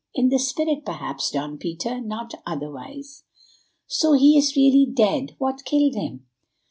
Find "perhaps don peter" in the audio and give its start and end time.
0.83-2.01